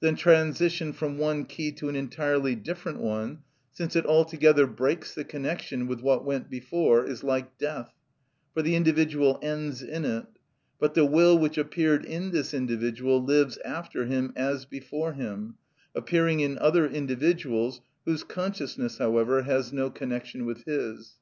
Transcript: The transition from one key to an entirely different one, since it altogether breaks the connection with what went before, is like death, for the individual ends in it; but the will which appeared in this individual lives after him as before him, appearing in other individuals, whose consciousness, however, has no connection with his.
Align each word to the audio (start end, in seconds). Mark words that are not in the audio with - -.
The 0.00 0.10
transition 0.12 0.92
from 0.92 1.18
one 1.18 1.44
key 1.44 1.70
to 1.70 1.88
an 1.88 1.94
entirely 1.94 2.56
different 2.56 2.98
one, 2.98 3.42
since 3.70 3.94
it 3.94 4.04
altogether 4.06 4.66
breaks 4.66 5.14
the 5.14 5.22
connection 5.22 5.86
with 5.86 6.00
what 6.00 6.24
went 6.24 6.50
before, 6.50 7.04
is 7.06 7.22
like 7.22 7.56
death, 7.58 7.92
for 8.52 8.60
the 8.60 8.74
individual 8.74 9.38
ends 9.40 9.80
in 9.80 10.04
it; 10.04 10.26
but 10.80 10.94
the 10.94 11.04
will 11.04 11.38
which 11.38 11.56
appeared 11.56 12.04
in 12.04 12.32
this 12.32 12.52
individual 12.52 13.22
lives 13.24 13.56
after 13.58 14.06
him 14.06 14.32
as 14.34 14.64
before 14.64 15.12
him, 15.12 15.54
appearing 15.94 16.40
in 16.40 16.58
other 16.58 16.84
individuals, 16.84 17.80
whose 18.04 18.24
consciousness, 18.24 18.98
however, 18.98 19.42
has 19.42 19.72
no 19.72 19.90
connection 19.90 20.44
with 20.44 20.64
his. 20.64 21.14